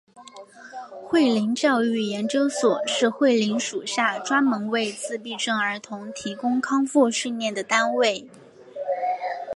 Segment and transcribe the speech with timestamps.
[1.07, 8.27] 慧灵教育研究所是慧灵属下专门为自闭症儿童提供康复训练的单位。